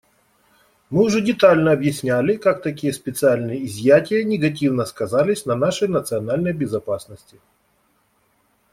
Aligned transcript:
Мы 0.89 1.03
уже 1.03 1.21
детально 1.21 1.71
объясняли, 1.71 2.35
как 2.35 2.63
такие 2.63 2.91
специальные 2.91 3.67
изъятия 3.67 4.23
негативно 4.23 4.85
сказались 4.85 5.45
на 5.45 5.53
нашей 5.55 5.87
национальной 5.89 6.53
безопасности. 6.53 7.39